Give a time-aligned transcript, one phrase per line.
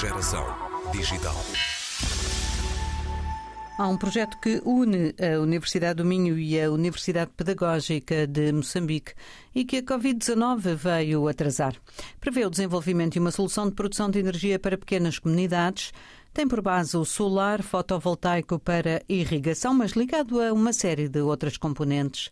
[0.00, 0.46] Geração
[0.92, 1.36] digital.
[3.76, 9.12] Há um projeto que une a Universidade do Minho e a Universidade Pedagógica de Moçambique
[9.54, 11.74] e que a Covid-19 veio atrasar.
[12.18, 15.92] Prevê o desenvolvimento de uma solução de produção de energia para pequenas comunidades.
[16.32, 21.58] Tem por base o solar fotovoltaico para irrigação, mas ligado a uma série de outras
[21.58, 22.30] componentes.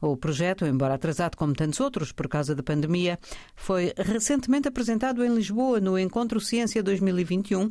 [0.00, 3.18] O projeto, embora atrasado como tantos outros por causa da pandemia,
[3.56, 7.68] foi recentemente apresentado em Lisboa no Encontro Ciência 2021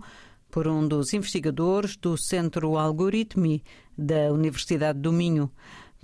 [0.51, 3.63] por um dos investigadores do Centro Algoritmi
[3.97, 5.49] da Universidade do Minho.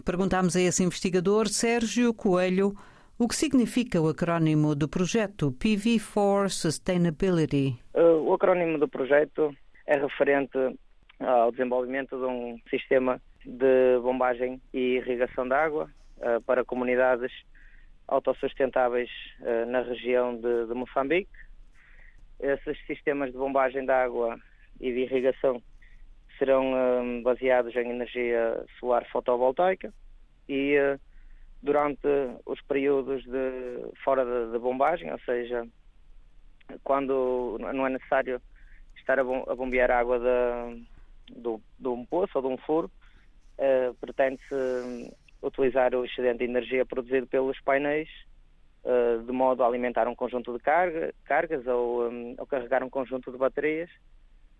[0.05, 2.73] Perguntámos a esse investigador, Sérgio Coelho,
[3.19, 7.77] o que significa o acrónimo do projeto PV4 Sustainability.
[7.93, 9.53] O acrónimo do projeto
[9.85, 10.57] é referente
[11.19, 15.89] ao desenvolvimento de um sistema de bombagem e irrigação de água
[16.23, 17.33] eh, para comunidades
[18.07, 19.09] autossustentáveis
[19.41, 21.29] eh, na região de, de Moçambique.
[22.39, 24.39] Esses sistemas de bombagem de água
[24.79, 25.61] e de irrigação
[26.39, 29.93] serão eh, baseados em energia solar fotovoltaica
[30.47, 30.77] e
[31.61, 32.07] durante
[32.45, 35.67] os períodos de fora de, de, bombagem, ou seja,
[36.85, 38.41] quando não é necessário
[38.95, 40.83] estar a, bombear água de,
[41.33, 42.89] de, de um poço ou de um furo,
[43.57, 48.09] uh, pretende-se utilizar o excedente de energia produzido pelos painéis
[48.83, 52.89] uh, de modo a alimentar um conjunto de carga, cargas ou, um, ou, carregar um
[52.89, 53.89] conjunto de baterias,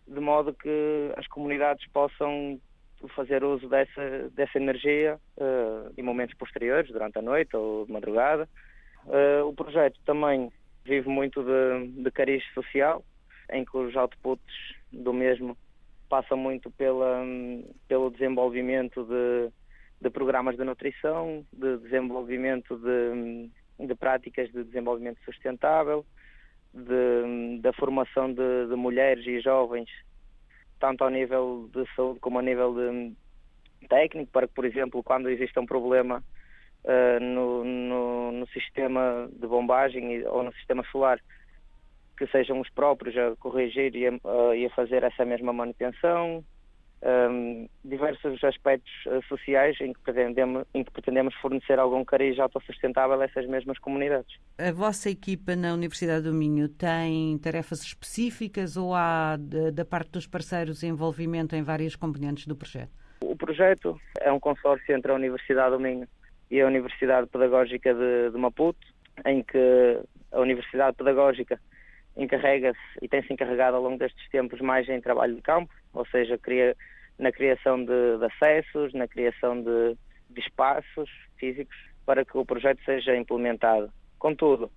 [0.07, 2.59] de modo que as comunidades possam
[3.15, 8.47] fazer uso dessa, dessa energia uh, em momentos posteriores, durante a noite ou de madrugada.
[9.05, 10.51] Uh, o projeto também
[10.85, 13.03] vive muito de, de cariz social,
[13.51, 15.57] em que os outputs do mesmo
[16.09, 19.51] passam muito pela, um, pelo desenvolvimento de
[20.03, 23.49] de programas de nutrição, de desenvolvimento de,
[23.87, 26.05] de práticas de desenvolvimento sustentável,
[26.73, 29.89] de, da formação de, de, mulheres e jovens,
[30.77, 32.75] tanto ao nível de saúde como ao nível
[33.87, 36.21] técnico, para que, por exemplo, quando existe um problema
[36.83, 41.17] uh, no, no, no, sistema de bombagem ou no sistema solar,
[42.17, 46.43] que sejam os próprios a corrigir e a, uh, e a fazer essa mesma manutenção,
[47.03, 53.19] um, diversos aspectos uh, sociais em que, pretendemos, em que pretendemos fornecer algum cariz autossustentável
[53.19, 54.37] a essas mesmas comunidades.
[54.57, 59.37] A vossa equipa na Universidade do Minho tem tarefas específicas ou há,
[59.73, 62.91] da parte dos parceiros, envolvimento em várias componentes do projeto?
[63.21, 66.07] O projeto é um consórcio entre a Universidade do Minho
[66.49, 68.87] e a Universidade Pedagógica de, de Maputo,
[69.25, 69.99] em que
[70.31, 71.59] a Universidade Pedagógica
[72.15, 76.37] encarrega-se e tem-se encarregado ao longo destes tempos mais em trabalho de campo, ou seja,
[76.37, 76.75] cria,
[77.17, 79.97] na criação de, de acessos, na criação de,
[80.29, 81.75] de, espaços físicos
[82.05, 83.91] para que o projeto seja implementado.
[84.19, 84.71] Contudo,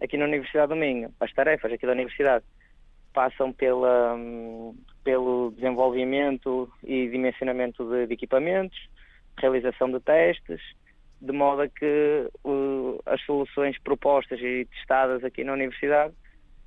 [0.00, 2.44] aqui na Universidade do Minho, as tarefas aqui da Universidade
[3.12, 4.16] passam pela,
[5.04, 8.78] pelo desenvolvimento e dimensionamento de, de equipamentos,
[9.38, 10.60] realização de testes,
[11.20, 12.28] de modo a que
[13.06, 16.14] as soluções propostas e testadas aqui na Universidade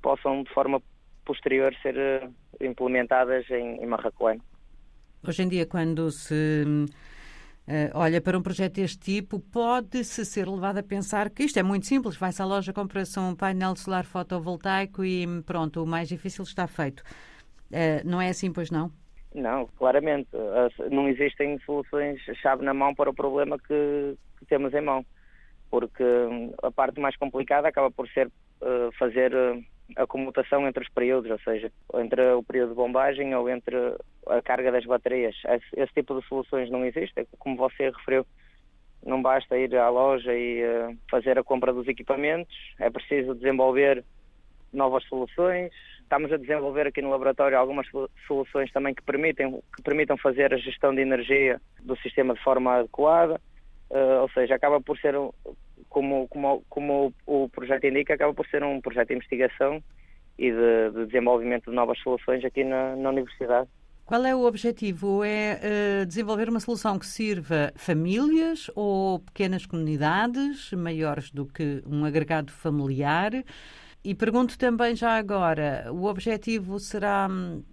[0.00, 0.80] possam de forma
[1.24, 2.32] posterior ser uh,
[2.64, 4.40] implementadas em, em.
[5.26, 10.78] Hoje em dia, quando se uh, olha para um projeto deste tipo, pode-se ser levado
[10.78, 15.04] a pensar que isto é muito simples, vai-se à loja, compra-se um painel solar fotovoltaico
[15.04, 17.02] e pronto, o mais difícil está feito.
[17.70, 18.90] Uh, não é assim, pois não?
[19.34, 20.30] Não, claramente.
[20.90, 25.04] Não existem soluções chave na mão para o problema que, que temos em mão.
[25.70, 29.32] Porque hum, a parte mais complicada acaba por ser uh, fazer
[29.94, 33.76] a comutação entre os períodos, ou seja, entre o período de bombagem ou entre
[34.26, 35.36] a carga das baterias.
[35.44, 38.26] Esse, esse tipo de soluções não existe, como você referiu.
[39.04, 44.04] Não basta ir à loja e uh, fazer a compra dos equipamentos, é preciso desenvolver
[44.72, 45.72] novas soluções.
[46.00, 47.86] Estamos a desenvolver aqui no laboratório algumas
[48.26, 52.78] soluções também que permitem, que permitam fazer a gestão de energia do sistema de forma
[52.78, 53.40] adequada.
[53.90, 55.14] Uh, ou seja, acaba por ser
[55.96, 59.82] como, como, como o projeto indica, acaba por ser um projeto de investigação
[60.38, 63.66] e de, de desenvolvimento de novas soluções aqui na, na Universidade.
[64.04, 65.24] Qual é o objetivo?
[65.24, 65.58] É
[66.02, 72.52] uh, desenvolver uma solução que sirva famílias ou pequenas comunidades maiores do que um agregado
[72.52, 73.32] familiar?
[74.04, 77.64] E pergunto também já agora, o objetivo será hum,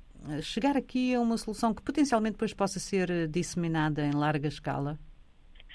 [0.41, 4.97] chegar aqui a uma solução que potencialmente depois possa ser disseminada em larga escala?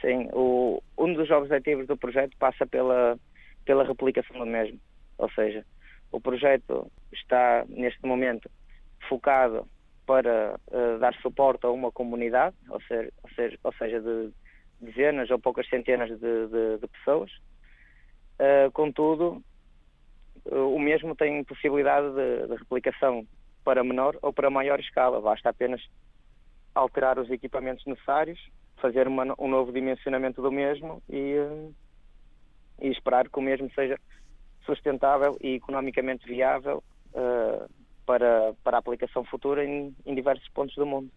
[0.01, 3.19] Sim, o, um dos objetivos do projeto passa pela,
[3.65, 4.79] pela replicação do mesmo.
[5.19, 5.65] Ou seja,
[6.13, 8.51] o projeto está, neste momento,
[9.09, 9.67] focado
[10.07, 14.31] para uh, dar suporte a uma comunidade, ou seja, ou seja, ou seja de
[14.81, 17.31] dezenas ou poucas centenas de, de, de pessoas.
[18.39, 19.43] Uh, contudo,
[20.45, 23.27] o mesmo tem possibilidade de, de replicação
[23.65, 25.21] para menor ou para maior escala.
[25.21, 25.83] Basta apenas
[26.75, 28.41] alterar os equipamentos necessários,
[28.81, 31.75] fazer uma, um novo dimensionamento do mesmo e, uh,
[32.81, 33.99] e, esperar que o mesmo seja
[34.65, 36.83] sustentável e economicamente viável
[37.13, 37.69] uh,
[38.07, 41.11] para, para a aplicação futura em, em diversos pontos do mundo.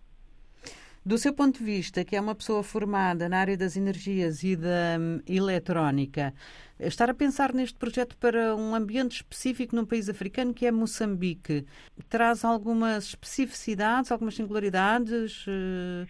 [1.04, 4.56] Do seu ponto de vista, que é uma pessoa formada na área das energias e
[4.56, 6.32] da um, eletrónica,
[6.80, 11.66] estar a pensar neste projeto para um ambiente específico num país africano que é Moçambique,
[12.08, 15.48] traz algumas especificidades, algumas singularidades?
[15.48, 16.08] Uh,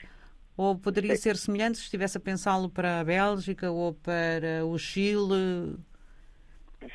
[0.57, 5.75] ou poderia ser semelhante se estivesse a pensá-lo para a Bélgica ou para o Chile?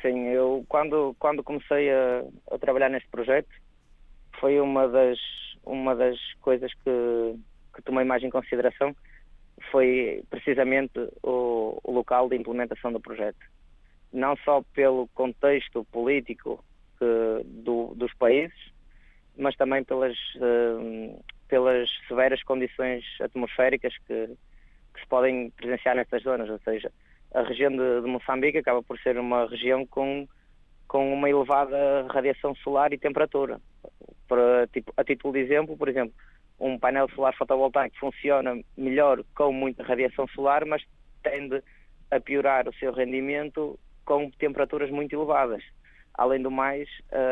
[0.01, 3.49] Sim, eu quando, quando comecei a, a trabalhar neste projeto
[4.39, 5.17] foi uma das,
[5.65, 7.35] uma das coisas que
[7.77, 8.95] que tomei mais em consideração
[9.71, 13.39] foi precisamente o, o local de implementação do projeto.
[14.11, 16.63] Não só pelo contexto político
[16.97, 18.57] que, do, dos países,
[19.37, 24.27] mas também pelas, uh, pelas severas condições atmosféricas que,
[24.93, 26.49] que, se podem presenciar nestas zonas.
[26.49, 26.91] Ou seja,
[27.33, 30.27] a região de, de Moçambique acaba por ser uma região com,
[30.87, 33.59] com uma elevada radiação solar e temperatura.
[34.27, 36.13] Para, tipo, a título de exemplo, por exemplo,
[36.59, 40.83] um painel solar fotovoltaico funciona melhor com muita radiação solar, mas
[41.21, 41.61] tende
[42.09, 45.63] a piorar o seu rendimento com temperaturas muito elevadas.
[46.17, 46.89] Além do mais,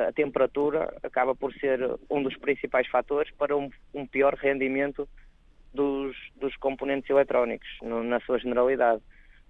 [0.08, 3.70] a temperatura acaba por ser um dos principais fatores para um,
[4.12, 5.10] pior rendimento
[5.74, 9.02] dos, dos componentes eletrónicos, no, na sua generalidade.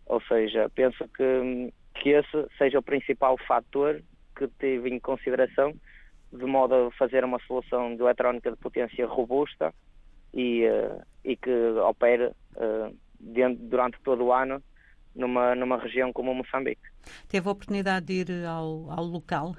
[0.06, 4.02] Ou seja, penso que, que esse seja o principal fator
[4.38, 5.74] que tive em consideração
[6.32, 9.74] de modo a fazer uma solução de eletrónica de potência robusta
[10.34, 11.52] e, uh, e que
[11.86, 12.32] opere
[13.20, 14.62] dentro, durante todo o ano
[15.16, 16.82] numa, numa região como Moçambique.
[17.28, 19.56] Teve a oportunidade de ir ao, ao local?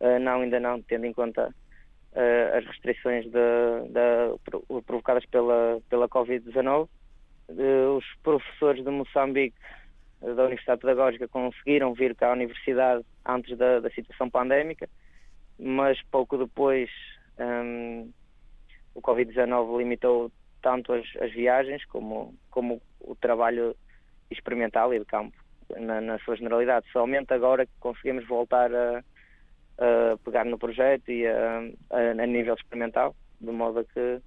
[0.00, 1.54] Uh, não, ainda não, tendo em conta
[2.56, 6.88] as restrições de, de, provocadas pela, pela Covid-19.
[7.96, 9.56] os professores de Moçambique
[10.20, 14.88] da Universidade Pedagógica conseguiram vir cá à Universidade antes da, da situação pandémica
[15.58, 16.88] mas pouco depois
[17.38, 18.10] um,
[18.94, 20.30] o Covid-19 limitou
[20.62, 23.76] tanto as, as, viagens como, como o trabalho
[24.30, 25.36] experimental e de campo
[25.76, 26.86] na, na sua generalidade.
[26.92, 29.04] Somente agora que conseguimos voltar a,
[29.78, 31.60] a pegar no projeto e a,
[31.90, 34.20] a, a, nível experimental, de modo a que,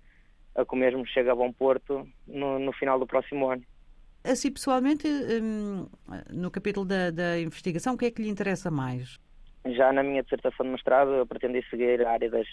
[0.55, 3.63] a que o mesmo chegue a bom porto no, no final do próximo ano.
[4.23, 5.87] Assim, pessoalmente, hum,
[6.31, 9.19] no capítulo da, da investigação, o que é que lhe interessa mais?
[9.65, 12.47] Já na minha dissertação de mestrado eu pretendi seguir a área das,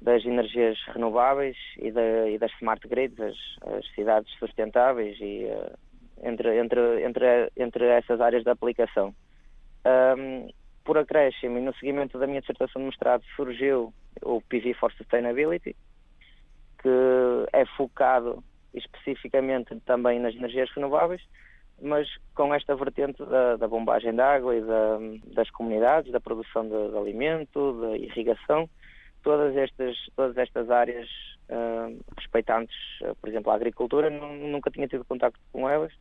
[0.00, 5.78] das energias renováveis e, da, e das smart grids, as, as, cidades sustentáveis e uh,
[6.22, 9.14] entre, entre, entre, entre essas áreas de aplicação.
[9.86, 10.48] Um,
[10.84, 13.92] por acréscimo e no seguimento da minha dissertação de mestrado surgiu
[14.22, 15.76] o PV for Sustainability,
[16.80, 16.88] que
[17.52, 18.42] é focado
[18.72, 21.22] especificamente também nas energias renováveis,
[21.80, 24.98] mas com esta vertente da, da bombagem de água e da,
[25.34, 28.68] das comunidades, da produção de, de, alimento, da irrigação,
[29.22, 31.08] todas estas, todas estas áreas
[31.50, 35.92] uh, respeitantes, uh, por exemplo, a agricultura, nunca tinha tido contato com elas,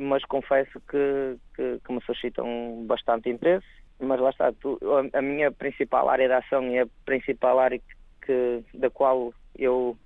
[0.00, 3.66] mas confesso que, que, que, me suscitam bastante interesse.
[3.98, 7.80] Mas lá está, tu, a, a, minha principal área de ação e a principal área
[8.24, 9.96] que, da qual eu,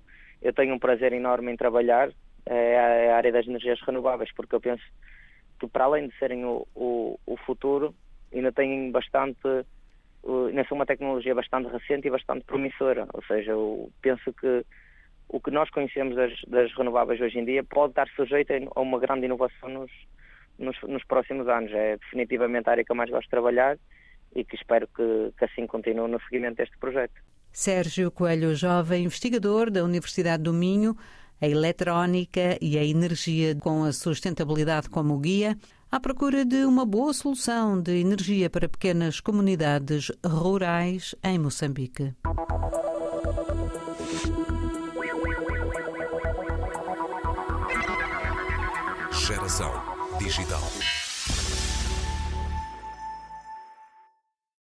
[0.41, 2.09] eu tenho um prazer enorme em trabalhar
[2.45, 4.83] é a área das energias renováveis, porque eu penso
[5.59, 7.95] que para além de serem o, o, o futuro,
[8.31, 9.65] ainda têm bastante,
[10.47, 14.63] ainda são uma tecnologia bastante recente e bastante promissora, ou seja, eu penso que
[15.27, 18.99] o que nós conhecemos das, das renováveis hoje em dia pode estar sujeito a uma
[18.99, 19.91] grande inovação nos,
[20.57, 21.71] nos, nos, próximos anos.
[21.71, 23.77] É definitivamente a área que eu mais gosto de trabalhar
[24.35, 27.13] e que espero que, que assim continue no seguimento deste projeto.
[27.51, 30.95] Sérgio Coelho Jovem, investigador da Universidade do Minho,
[31.41, 35.57] a eletrónica e a energia com a sustentabilidade como guia,
[35.91, 42.13] à procura de uma boa solução de energia para pequenas comunidades rurais em Moçambique.
[50.25, 50.74] Digital.